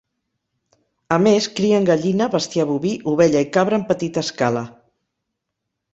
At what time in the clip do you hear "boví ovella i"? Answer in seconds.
2.71-3.51